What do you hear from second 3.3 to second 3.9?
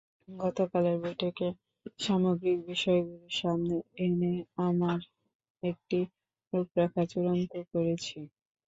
সামনে